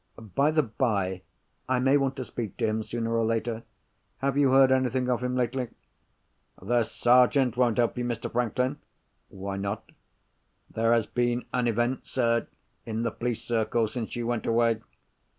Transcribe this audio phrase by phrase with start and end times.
[0.17, 1.21] By the bye,
[1.69, 3.61] I may want to speak to him, sooner or later.
[4.17, 5.67] Have you heard anything of him lately?"
[6.59, 8.31] "The Sergeant won't help you, Mr.
[8.31, 8.79] Franklin."
[9.29, 9.91] "Why not?"
[10.71, 12.47] "There has been an event, sir,
[12.83, 14.81] in the police circles, since you went away.